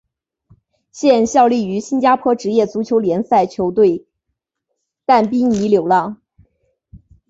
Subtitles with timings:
[0.91, 4.07] 现效力于新加坡职业足球联赛球队
[5.05, 6.19] 淡滨尼流浪。